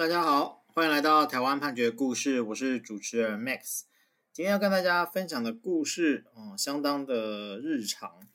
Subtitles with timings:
[0.00, 3.82] 大家好，欢迎来到台湾判决故事，我是主持人 Max。
[4.32, 8.26] 今天要跟大家分享的故事，哦，相当的日常。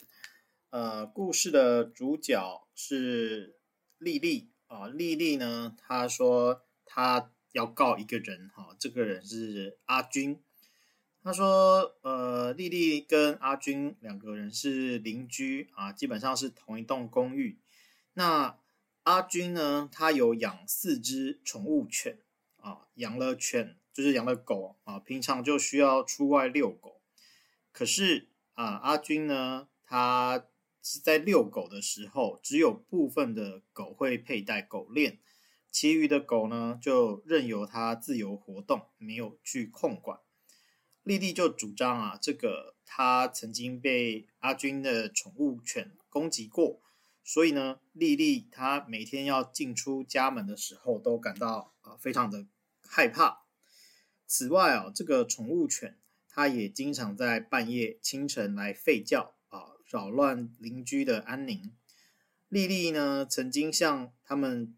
[0.69, 3.55] 呃，故事的主角是
[3.97, 10.39] 丽丽啊，丽丽呢，她说她要告一个人，哈，这个人是阿军。
[11.23, 17.57] 她说，呃，丽丽跟阿军两个人是邻居啊，基本上是同一栋公寓。
[18.13, 18.59] 那
[19.05, 22.17] 阿军呢，他有养四只宠物犬
[22.57, 26.99] 啊，养了犬就是养了狗啊，平常就需要出外遛狗。
[27.71, 30.47] 可是啊，阿军呢，他
[30.81, 35.19] 是在遛狗的时候，只有部分的狗会佩戴狗链，
[35.69, 40.19] 其余的狗呢，就任由它自由活动，没有去控管。
[41.03, 46.81] 丽丽就主张啊，这个他曾经被阿军的宠物犬攻击过。
[47.27, 52.45] 所以呢，丽丽她每天要进出家门的时候，都感到啊、非常的
[52.87, 53.45] 害怕。
[54.27, 55.97] 此外啊，这个宠物犬
[56.29, 61.73] 它也经常在半夜、清晨来吠叫啊，扰乱邻居的安宁。
[62.47, 64.75] 丽丽呢，曾经向他们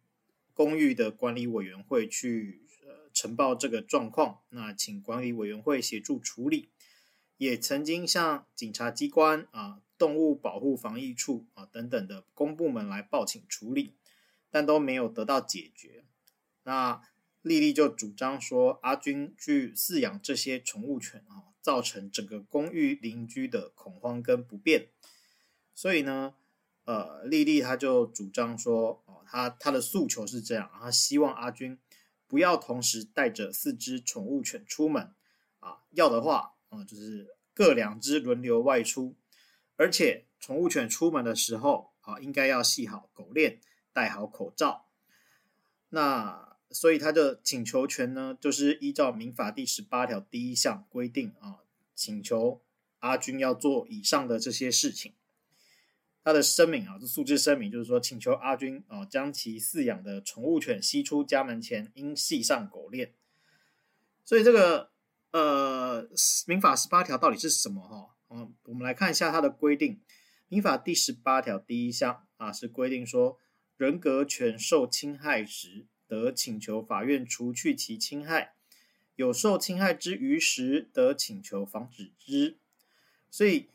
[0.54, 6.70] 公寓的管理委员会去呃呈报这个状况，那请管理委员会协助处理，
[7.36, 9.82] 也曾经向警察机关啊。
[9.98, 13.96] 动物保护防疫处啊等等的公部门来报请处理，
[14.50, 16.06] 但都没有得到解决。
[16.64, 17.02] 那
[17.42, 24.90] 丽丽就主张说，阿军去饲养这些宠物犬啊，造成整个公寓邻居的恐慌跟不便。
[25.74, 26.36] 所以呢，
[26.84, 31.78] 呃，丽丽她就主张说，哦，她她的诉求是这样，她希望阿军
[32.28, 35.14] 不要同时带着四只宠物犬出门
[35.60, 39.16] 啊，要的话啊，就是各两只轮流外出。
[39.78, 43.62] 而且，宠物犬出门的时候啊，应该要系好狗链，
[43.94, 44.88] 戴好口罩。
[45.90, 51.60] 那所以他的请求权呢，就是依照民法第十八条第一项规定啊，
[51.96, 52.62] 请求
[53.00, 55.14] 阿军要做以上的这些事情。
[56.24, 63.14] 他的声明啊，这诉之声明就是说，请求阿军啊，将其饲养的宠物犬吸出家门前，应系上狗链。
[64.26, 64.92] 所以这个
[65.32, 66.10] 呃，
[66.48, 68.17] 民法十八条到底是什么哈？
[68.30, 70.02] 嗯，我们来看一下它的规定。
[70.50, 73.38] 民法第十八条第一项啊，是规定说，
[73.76, 78.54] 人格权受侵害时，得请求法院除去其侵害；
[79.16, 82.58] 有受侵害之余时，得请求防止之。
[83.30, 83.70] 所以，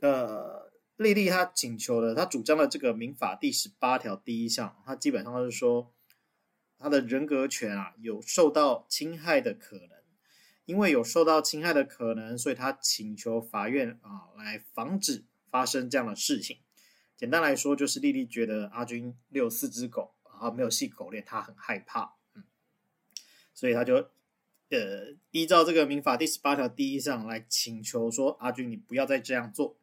[0.00, 5.94] 呃，丽丽她请求的，她主张的这个民法第十八条第一项，她基本上是说，
[6.78, 9.95] 她的人格权啊，有受到侵害的可能。
[10.66, 16.58] 因为有受到侵害的可能，所以他请求法院啊来防止发生这样的事情。
[17.16, 22.42] 简单来说，就是丽丽觉得阿军遛四只狗啊没有系狗链，她很害怕，嗯，
[23.54, 24.10] 所以他就
[24.70, 29.78] 呃依照这个民法第十八条第一项来请求说，阿军你不要再这样做。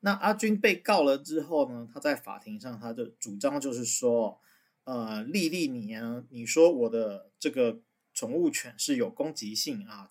[0.00, 4.40] 那阿军被告了之后呢，他在法庭上他的主张就是说，
[4.84, 7.82] 呃，丽丽你啊，你说我的这个。
[8.16, 10.10] 宠物犬是有攻击性啊，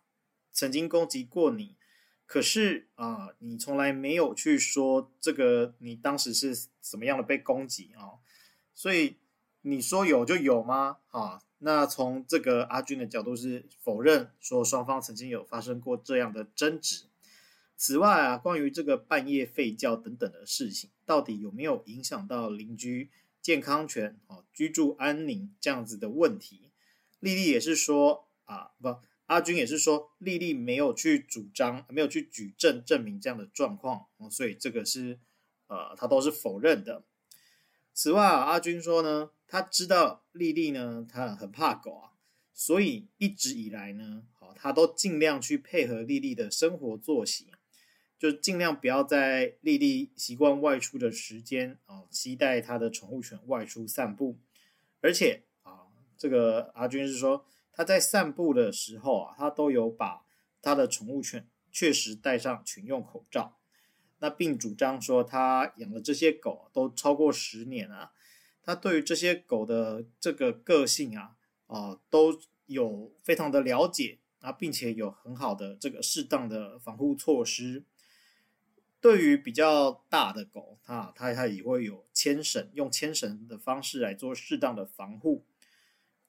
[0.51, 1.75] 曾经攻击过你，
[2.27, 8.21] 可是啊，你从来没有去说这个你当时是怎么样的被攻击啊，
[8.75, 9.17] 所以
[9.61, 10.97] 你说有就有吗？
[11.07, 17.05] 啊，那从这个阿军的角度是否认说双方曾经有发生过这样的争执。
[17.75, 23.09] 此外啊，关于这个半夜吠叫等等的事情，到底有没有影响到邻居
[23.41, 26.64] 健康权啊、居住安宁这样子的问题？
[27.25, 35.19] 丽丽也是说啊，不，阿军也是说，丽丽没有去主张，没有去举证证明这样的状况，所以这个是
[35.65, 37.03] 呃，他都是否认的。
[37.95, 42.11] 此外啊，阿军说呢，他知道丽丽呢，他很怕狗啊，
[42.53, 47.47] 所以一直以来呢，好，他都尽量去配合丽丽的生活作息，
[48.19, 54.37] 就尽量不要在丽丽习惯外出的时间啊，期待他的宠物犬外出散步，
[55.01, 55.44] 而且。
[56.25, 60.25] 这个阿军是说，他在散步的时候啊，他都有把
[60.59, 63.59] 他的宠物犬确实戴上群用口罩。
[64.17, 68.11] 那并主张说，他养的这些狗都超过十年了，
[68.63, 71.35] 他对于这些狗的这个个性啊，
[71.67, 77.83] 啊，都有非常的了解啊，并且有很好的这个适当的防护措施。
[78.99, 85.45] 对于比较大的狗，啊他他也会有牵绳，用牵绳的方式来做适当的防护。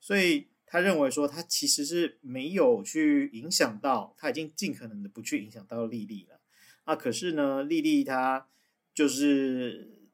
[0.07, 6.39] 所以他认为说，他其实是没有去影响到，他已经尽可能的不去影响到丽丽了。
[6.85, 8.47] 啊，可是呢，丽丽她
[8.95, 10.07] 就是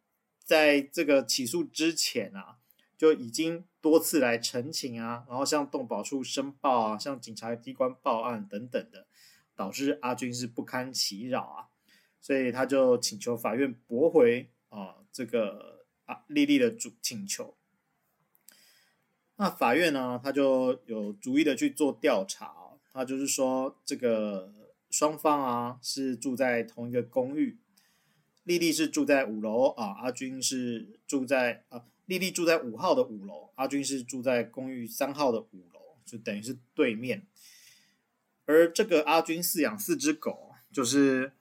[0.42, 2.56] 在这个起诉之前啊，
[2.96, 9.06] 就已经多次来陈情啊，然后向动保处申报啊，向警察机关报案等等的，
[9.54, 11.68] 导致阿军是不堪其扰啊，
[12.18, 17.54] 所以他就请求法院驳回啊这个啊丽丽的主请求。
[19.42, 22.54] 那法院呢，他就有逐一的去做调查，
[22.92, 24.54] 他就是说这个
[24.88, 27.58] 双方啊是住在同一个公寓，
[28.44, 31.82] 莉莉是住在五楼啊，阿军是住在啊。
[32.06, 37.26] 莉莉住在五号的五楼，阿军是住在公寓三号的五楼，就等于是对面。
[38.44, 41.32] 而这个阿军饲养四只狗，就是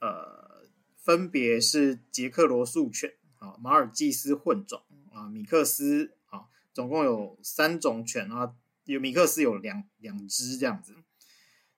[0.00, 0.62] 呃，
[0.96, 4.80] 分别是杰克罗素犬啊、马尔济斯混种
[5.12, 6.12] 啊、米克斯，
[6.72, 8.54] 总共有三种犬啊，
[8.84, 10.96] 有米克斯有两两只这样子。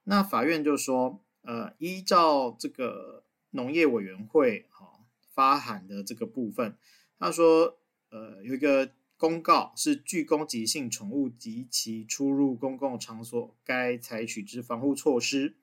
[0.05, 6.77] 那法院就说，呃，依照这个农业委员会啊发函的这个部分，
[7.19, 7.79] 他说。
[8.11, 15.57] 呃，有一个公告是具攻击性宠物及其出入公共场所该采取之防护措施。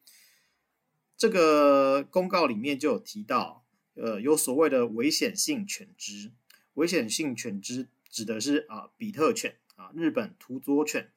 [1.16, 3.64] 这个公告里面就有提到，
[3.94, 6.34] 呃，有所谓的危险性犬只。
[6.74, 11.12] 危险性犬只指的是啊，比特犬啊，日本土佐犬、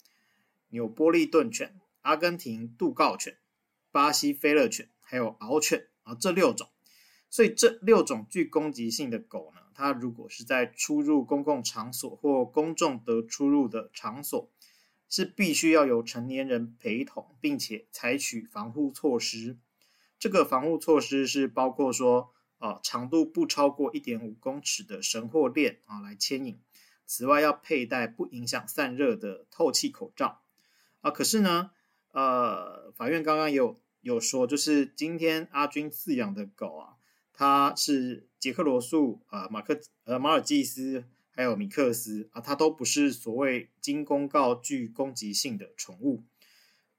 [0.68, 3.36] 纽波利顿犬、阿根廷杜告犬、
[3.90, 6.68] 巴西菲勒犬，还有獒犬啊，这六种。
[7.28, 14.48] 所以这六种具攻击性的狗呢，它如果是在出入公共场所或公众得出入的场所，
[15.08, 19.58] 是必须要有成年人陪同，并且采取防护措施。
[20.16, 26.60] 这个防护措施是包括说，啊，长度不超过一点五公尺的绳或链啊来牵引。
[27.06, 30.42] 此外，要佩戴不影响散热的透气口罩。
[31.00, 31.70] 啊，可是呢，
[32.12, 36.94] 呃，法院刚刚有有说，就是今天阿军饲养的狗啊。
[37.36, 41.02] 它是杰克罗素啊，马克呃马尔济斯，
[41.32, 46.22] 还有米克斯啊，它都不是所谓经公告具攻击性的宠物，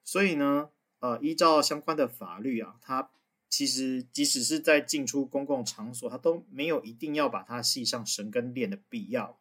[0.04, 3.10] 所以呢，呃，依照相关的法律啊，它
[3.48, 9.40] 其实即使是在进出公共场所，它都没有一定要把它系上绳跟链的必要，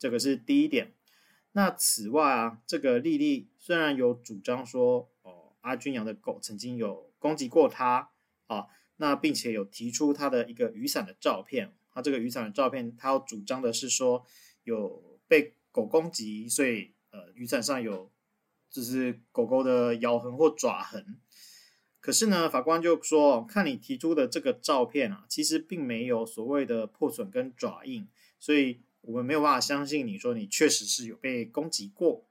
[0.00, 0.94] 这个是第一点。
[1.52, 8.10] 那此外啊，这个莉莉虽然有主张说，哦，阿军养的狗曾经有攻击过她
[8.48, 8.66] 啊。
[8.96, 14.26] 那并且有提出他的一个雨伞的照片，他这个雨伞的照片，他要主张的是说
[14.64, 18.12] 有被狗攻击，所以呃雨伞上有
[18.70, 21.18] 就是狗狗的咬痕或爪痕。
[21.98, 28.06] 可是呢，法官就说，看你提出的这个照片啊，其实并没有所谓的破损跟爪印，
[28.38, 32.26] 所以我们没有办法相信你说你确实是有被攻击过。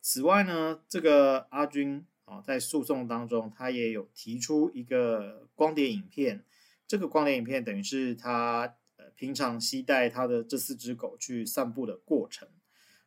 [0.00, 2.40] 此外呢，这个阿军啊。
[2.40, 6.44] 在诉讼当中，他也有提出一个光碟影片。
[6.88, 12.48] 这个光碟影片等于是他呃平常携带他的这四只狗去散步的过程。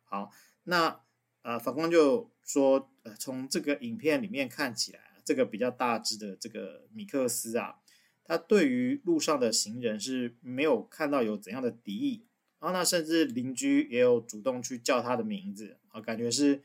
[0.04, 0.30] 好，
[0.64, 1.00] 那
[1.42, 7.76] 呃法官就说，呃从这个影片里面看起来，这个比较大只的这个米克斯啊，
[8.24, 12.24] 他对于路上的行人是没有看到有怎样的敌意，
[12.66, 16.62] 然后那甚至邻居也有主动去叫他的名字，啊，感觉是。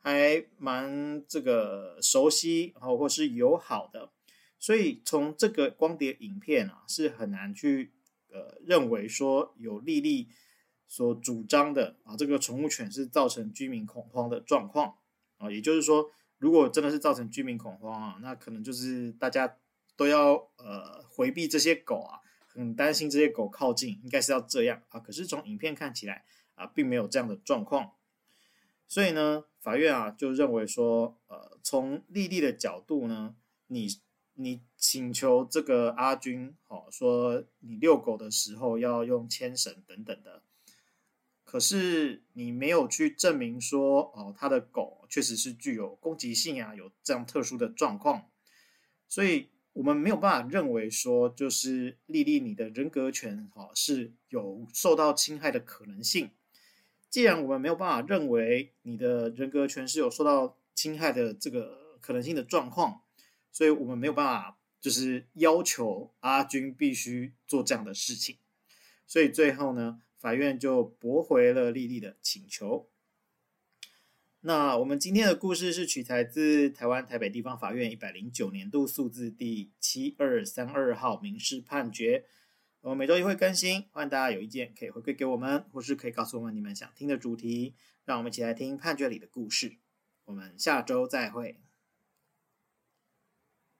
[0.00, 4.10] 还蛮这个熟悉，然后或是友好的，
[4.58, 7.92] 所以从这个光碟影片啊，是很难去
[8.30, 10.28] 呃认为说有莉莉
[10.86, 14.94] 所主张的啊，这个宠物犬是造成居民恐慌的状况
[15.36, 16.08] 啊，也就是说，
[16.38, 19.58] 如果真的是造成居民恐慌啊，那可能就是大家
[19.96, 22.20] 都要呃回避这些狗啊，
[22.58, 26.24] 很担心这些狗靠近，应该是要这样啊，可是从影片看起来
[26.54, 27.92] 啊，并没有这样的状况。
[28.86, 33.36] 所以呢，法院啊就认为说，呃，从莉莉的角度呢，
[33.66, 33.86] 你
[34.34, 40.42] 你请求这个阿军，哦，说你遛狗的时候要用牵绳等等的，
[41.44, 48.30] 可是你没有去证明说，哦，他的狗确实是具有攻击性啊，有这样特殊的状况，
[49.06, 56.30] 所以我们没有办法认为说，就是莉莉你的人格权，哈，是有受到侵害的可能性。
[57.08, 63.02] 既然我们没有办法认为你的人格权是有受到侵害的这个可能性的状况，
[63.52, 68.36] 所以我们没有办法就是要求阿军必须做这样的事情。
[69.06, 72.88] 所以最后呢，法院就驳回了莉莉的请求。
[74.40, 82.24] 那我们今天的故事是取材自台湾台北地方法院一百零九年度数字第七二三二号民事判决。
[82.80, 89.78] 我们每周一会更新，欢迎大家有意见可以回馈给我们，或是可以告诉我们你们想听的主题，让我们一起来听判决里的故事。
[90.26, 91.58] 我们下周再会。